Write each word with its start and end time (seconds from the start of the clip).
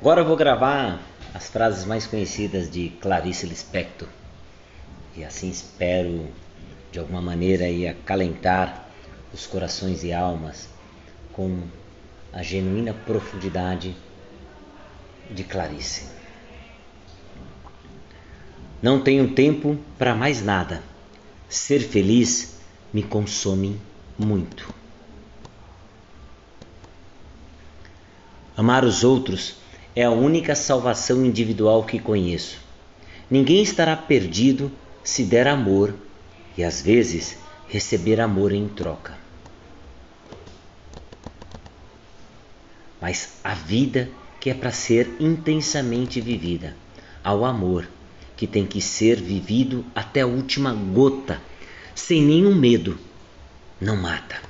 Agora 0.00 0.20
eu 0.20 0.24
vou 0.24 0.36
gravar 0.36 1.00
as 1.34 1.50
frases 1.50 1.84
mais 1.84 2.06
conhecidas 2.06 2.70
de 2.70 2.90
Clarice 3.00 3.44
Lispector. 3.46 4.06
E 5.16 5.24
assim 5.24 5.50
espero 5.50 6.28
de 6.92 7.00
alguma 7.00 7.20
maneira 7.20 7.64
aí 7.64 7.88
acalentar 7.88 8.86
os 9.34 9.44
corações 9.44 10.04
e 10.04 10.12
almas 10.12 10.68
com 11.32 11.62
a 12.32 12.44
genuína 12.44 12.94
profundidade 12.94 13.96
de 15.32 15.42
Clarice. 15.42 16.06
Não 18.80 19.00
tenho 19.00 19.34
tempo 19.34 19.76
para 19.98 20.14
mais 20.14 20.40
nada. 20.40 20.80
Ser 21.48 21.80
feliz 21.80 22.60
me 22.92 23.02
consome 23.02 23.80
muito. 24.16 24.72
Amar 28.56 28.84
os 28.84 29.02
outros 29.02 29.56
é 29.98 30.04
a 30.04 30.12
única 30.12 30.54
salvação 30.54 31.26
individual 31.26 31.82
que 31.82 31.98
conheço. 31.98 32.60
Ninguém 33.28 33.64
estará 33.64 33.96
perdido 33.96 34.70
se 35.02 35.24
der 35.24 35.48
amor 35.48 35.92
e 36.56 36.62
às 36.62 36.80
vezes 36.80 37.36
receber 37.66 38.20
amor 38.20 38.52
em 38.52 38.68
troca. 38.68 39.18
Mas 43.00 43.40
a 43.42 43.54
vida 43.54 44.08
que 44.38 44.50
é 44.50 44.54
para 44.54 44.70
ser 44.70 45.16
intensamente 45.18 46.20
vivida, 46.20 46.76
ao 47.24 47.44
amor 47.44 47.88
que 48.36 48.46
tem 48.46 48.64
que 48.64 48.80
ser 48.80 49.16
vivido 49.16 49.84
até 49.96 50.20
a 50.20 50.28
última 50.28 50.72
gota, 50.72 51.42
sem 51.92 52.22
nenhum 52.22 52.54
medo, 52.54 52.96
não 53.80 53.96
mata. 53.96 54.47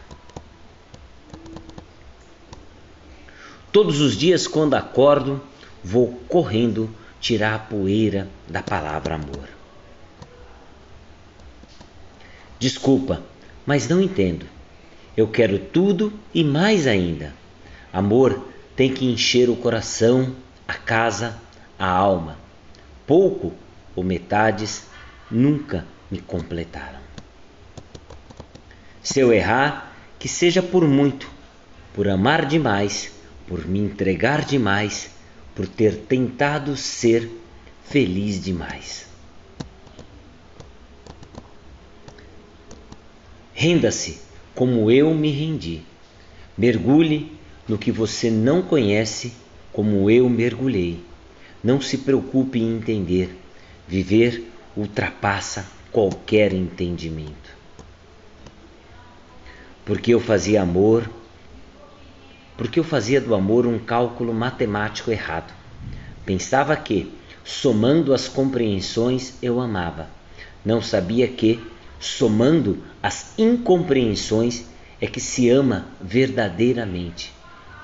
Todos 3.80 4.00
os 4.00 4.16
dias, 4.16 4.48
quando 4.48 4.74
acordo, 4.74 5.40
vou 5.84 6.08
correndo 6.26 6.90
tirar 7.20 7.54
a 7.54 7.58
poeira 7.60 8.26
da 8.48 8.60
palavra 8.60 9.14
amor. 9.14 9.48
Desculpa, 12.58 13.22
mas 13.64 13.88
não 13.88 14.02
entendo. 14.02 14.46
Eu 15.16 15.28
quero 15.28 15.60
tudo 15.60 16.12
e 16.34 16.42
mais 16.42 16.88
ainda. 16.88 17.32
Amor 17.92 18.48
tem 18.74 18.92
que 18.92 19.06
encher 19.06 19.48
o 19.48 19.54
coração, 19.54 20.34
a 20.66 20.74
casa, 20.74 21.38
a 21.78 21.88
alma. 21.88 22.36
Pouco 23.06 23.54
ou 23.94 24.02
metades 24.02 24.88
nunca 25.30 25.86
me 26.10 26.18
completaram. 26.18 26.98
Se 29.00 29.20
eu 29.20 29.32
errar, 29.32 29.96
que 30.18 30.26
seja 30.26 30.64
por 30.64 30.84
muito, 30.84 31.30
por 31.94 32.08
amar 32.08 32.44
demais 32.44 33.16
por 33.48 33.66
me 33.66 33.80
entregar 33.80 34.44
demais, 34.44 35.10
por 35.54 35.66
ter 35.66 35.96
tentado 35.96 36.76
ser 36.76 37.28
feliz 37.84 38.42
demais. 38.42 39.06
Renda-se 43.54 44.20
como 44.54 44.90
eu 44.90 45.12
me 45.14 45.30
rendi. 45.30 45.82
Mergulhe 46.56 47.32
no 47.66 47.78
que 47.78 47.90
você 47.90 48.30
não 48.30 48.62
conhece, 48.62 49.32
como 49.72 50.08
eu 50.10 50.28
mergulhei. 50.28 51.02
Não 51.62 51.80
se 51.80 51.98
preocupe 51.98 52.60
em 52.60 52.76
entender. 52.76 53.36
Viver 53.88 54.52
ultrapassa 54.76 55.66
qualquer 55.90 56.52
entendimento. 56.52 57.56
Porque 59.84 60.14
eu 60.14 60.20
fazia 60.20 60.62
amor 60.62 61.10
porque 62.58 62.80
eu 62.80 62.84
fazia 62.84 63.20
do 63.20 63.36
amor 63.36 63.68
um 63.68 63.78
cálculo 63.78 64.34
matemático 64.34 65.12
errado. 65.12 65.54
Pensava 66.26 66.76
que, 66.76 67.14
somando 67.44 68.12
as 68.12 68.26
compreensões, 68.26 69.34
eu 69.40 69.60
amava. 69.60 70.10
Não 70.64 70.82
sabia 70.82 71.28
que, 71.28 71.64
somando 72.00 72.82
as 73.00 73.38
incompreensões, 73.38 74.64
é 75.00 75.06
que 75.06 75.20
se 75.20 75.48
ama 75.48 75.86
verdadeiramente. 76.00 77.32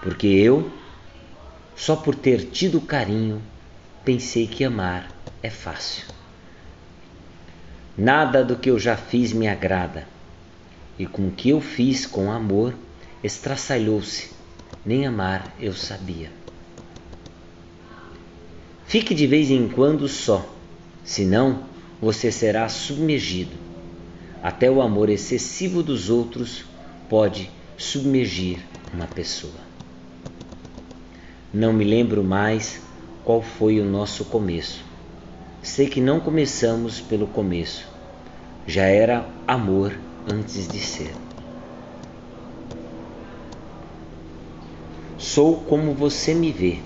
Porque 0.03 0.27
eu, 0.27 0.73
só 1.77 1.95
por 1.95 2.17
ter 2.17 2.47
tido 2.47 2.81
carinho, 2.81 3.41
pensei 4.05 4.49
que 4.49 4.65
amar 4.65 5.09
é 5.41 5.51
fácil. 5.51 6.05
Nada 7.97 8.45
do 8.45 8.57
que 8.57 8.71
eu 8.71 8.79
já 8.81 8.97
fiz 8.97 9.33
me 9.33 9.47
agrada, 9.47 10.05
e 10.99 11.07
com 11.07 11.29
o 11.29 11.31
que 11.31 11.51
eu 11.51 11.61
fiz 11.61 12.07
com 12.07 12.33
amor, 12.33 12.75
estraçalhou-se 13.23 14.35
nem 14.85 15.07
amar 15.07 15.55
eu 15.59 15.73
sabia. 15.73 16.31
Fique 18.87 19.15
de 19.15 19.27
vez 19.27 19.51
em 19.51 19.69
quando 19.69 20.07
só, 20.09 20.47
senão 21.03 21.65
você 22.01 22.31
será 22.31 22.69
submergido. 22.69 23.53
Até 24.43 24.71
o 24.71 24.83
amor 24.83 25.09
excessivo 25.09 25.83
dos 25.83 26.11
outros 26.11 26.65
pode 27.09 27.51
submergir 27.79 28.59
uma 28.93 29.07
pessoa. 29.07 29.65
Não 31.53 31.73
me 31.73 31.85
lembro 31.85 32.23
mais 32.23 32.81
qual 33.25 33.41
foi 33.41 33.81
o 33.81 33.85
nosso 33.85 34.27
começo. 34.27 34.85
Sei 35.63 35.89
que 35.89 36.01
não 36.01 36.21
começamos 36.21 37.01
pelo 37.01 37.27
começo. 37.27 37.87
Já 38.67 38.85
era 38.85 39.27
amor 39.47 39.97
antes 40.31 40.69
de 40.69 40.79
ser. 40.79 41.24
Sou 45.25 45.57
como 45.57 45.95
você 45.95 46.35
me 46.35 46.53
vê. 46.53 46.81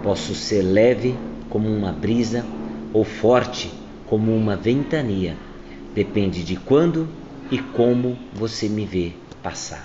Posso 0.00 0.32
ser 0.32 0.62
leve 0.62 1.18
como 1.50 1.68
uma 1.68 1.90
brisa 1.90 2.46
ou 2.92 3.02
forte 3.02 3.68
como 4.06 4.32
uma 4.32 4.54
ventania. 4.54 5.36
Depende 5.92 6.44
de 6.44 6.54
quando 6.54 7.08
e 7.50 7.58
como 7.58 8.16
você 8.32 8.68
me 8.68 8.86
vê 8.86 9.12
passar. 9.42 9.84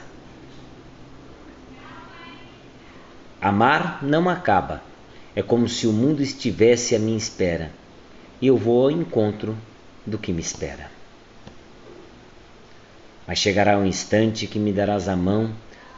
Amar 3.41 4.03
não 4.03 4.29
acaba. 4.29 4.83
É 5.35 5.41
como 5.41 5.67
se 5.67 5.87
o 5.87 5.91
mundo 5.91 6.21
estivesse 6.21 6.95
à 6.95 6.99
minha 6.99 7.17
espera 7.17 7.71
e 8.39 8.45
eu 8.45 8.55
vou 8.55 8.83
ao 8.83 8.91
encontro 8.91 9.57
do 10.05 10.19
que 10.19 10.31
me 10.31 10.41
espera. 10.41 10.91
Mas 13.25 13.39
chegará 13.39 13.79
um 13.79 13.85
instante 13.85 14.45
que 14.45 14.59
me 14.59 14.71
darás 14.71 15.09
a 15.09 15.15
mão, 15.15 15.49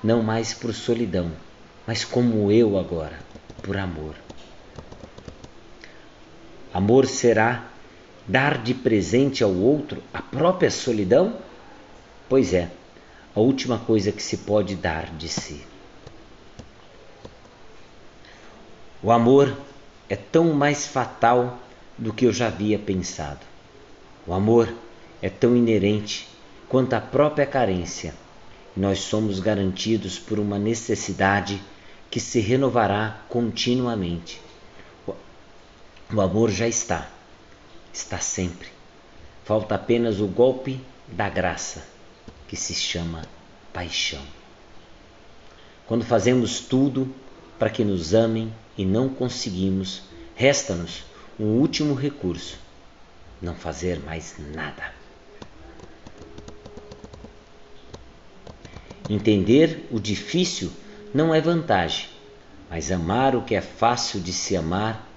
não 0.02 0.24
mais 0.24 0.54
por 0.54 0.74
solidão 0.74 1.34
mas 1.92 2.06
como 2.06 2.50
eu 2.50 2.80
agora, 2.80 3.22
por 3.62 3.76
amor. 3.76 4.16
Amor 6.74 7.06
será 7.06 7.68
dar 8.26 8.64
de 8.64 8.74
presente 8.74 9.44
ao 9.44 9.54
outro 9.54 10.02
a 10.14 10.22
própria 10.22 10.72
solidão? 10.72 11.36
Pois 12.30 12.54
é, 12.54 12.72
a 13.36 13.42
última 13.42 13.78
coisa 13.78 14.10
que 14.10 14.24
se 14.24 14.38
pode 14.38 14.76
dar 14.76 15.08
de 15.18 15.28
si. 15.28 15.66
O 19.04 19.12
amor 19.12 19.54
é 20.08 20.16
tão 20.16 20.54
mais 20.54 20.88
fatal 20.88 21.60
do 21.98 22.14
que 22.14 22.26
eu 22.26 22.32
já 22.32 22.48
havia 22.48 22.80
pensado. 22.80 23.42
O 24.26 24.32
amor 24.32 24.74
é 25.22 25.30
tão 25.30 25.58
inerente 25.58 26.26
quanto 26.70 26.94
a 26.94 27.02
própria 27.02 27.46
carência 27.46 28.16
nós 28.78 29.00
somos 29.00 29.42
garantidos 29.42 30.18
por 30.18 30.40
uma 30.40 30.58
necessidade 30.58 31.62
que 32.12 32.20
se 32.20 32.42
renovará 32.42 33.22
continuamente. 33.30 34.42
O 36.14 36.20
amor 36.20 36.52
já 36.52 36.68
está, 36.68 37.10
está 37.94 38.20
sempre. 38.20 38.68
Falta 39.46 39.76
apenas 39.76 40.20
o 40.20 40.28
golpe 40.28 40.82
da 41.08 41.30
graça, 41.30 41.88
que 42.50 42.58
se 42.58 42.76
chama 42.76 43.22
paixão. 43.72 44.22
Quando 45.88 46.04
fazemos 46.04 46.60
tudo 46.60 47.16
para 47.58 47.70
que 47.70 47.86
nos 47.86 48.14
amem 48.14 48.54
e 48.78 48.84
não 48.84 49.08
conseguimos, 49.08 50.02
resta-nos 50.36 51.06
um 51.40 51.46
último 51.46 51.94
recurso: 51.94 52.60
não 53.42 53.56
fazer 53.56 54.02
mais 54.02 54.36
nada. 54.54 54.94
Entender 59.10 59.88
o 59.90 60.00
difícil 60.00 60.72
não 61.14 61.34
é 61.34 61.42
vantagem, 61.42 62.08
mas 62.70 62.92
amar 62.92 63.36
o 63.36 63.42
que 63.42 63.54
é 63.54 63.62
fácil 63.62 64.22
de 64.22 64.32
se 64.32 64.56
amar 64.56 65.08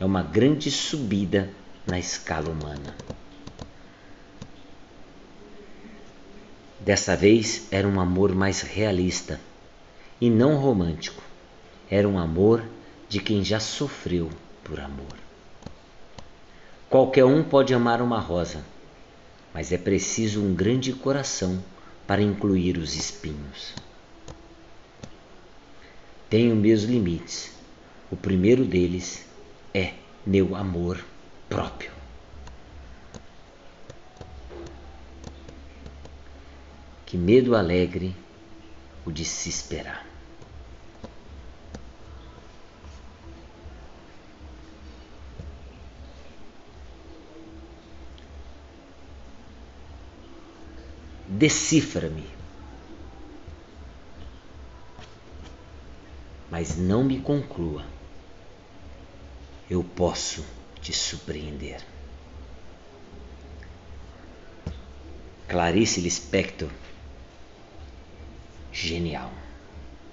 é 0.00 0.04
uma 0.04 0.22
grande 0.22 0.70
subida 0.70 1.50
na 1.86 1.98
escala 1.98 2.48
humana. 2.48 2.96
Dessa 6.80 7.16
vez 7.16 7.68
era 7.70 7.86
um 7.86 8.00
amor 8.00 8.34
mais 8.34 8.62
realista 8.62 9.40
e 10.20 10.30
não 10.30 10.56
romântico. 10.56 11.22
Era 11.90 12.08
um 12.08 12.18
amor 12.18 12.64
de 13.08 13.20
quem 13.20 13.44
já 13.44 13.60
sofreu 13.60 14.30
por 14.64 14.80
amor. 14.80 15.16
Qualquer 16.88 17.24
um 17.24 17.42
pode 17.44 17.74
amar 17.74 18.00
uma 18.00 18.18
rosa, 18.18 18.64
mas 19.52 19.72
é 19.72 19.78
preciso 19.78 20.42
um 20.42 20.54
grande 20.54 20.92
coração 20.92 21.62
para 22.06 22.22
incluir 22.22 22.78
os 22.78 22.94
espinhos. 22.94 23.74
Tenho 26.28 26.54
meus 26.54 26.82
limites. 26.82 27.52
O 28.10 28.16
primeiro 28.16 28.64
deles 28.64 29.24
é 29.72 29.94
meu 30.26 30.54
amor 30.54 31.02
próprio. 31.48 31.90
Que 37.06 37.16
medo 37.16 37.56
alegre 37.56 38.14
o 39.06 39.10
de 39.10 39.24
se 39.24 39.48
esperar. 39.48 40.06
Decifra-me, 51.26 52.37
mas 56.58 56.76
não 56.76 57.04
me 57.04 57.20
conclua. 57.20 57.86
Eu 59.70 59.84
posso 59.84 60.44
te 60.80 60.92
surpreender. 60.92 61.80
Clarice 65.46 66.00
Lispector, 66.00 66.68
genial. 68.72 69.30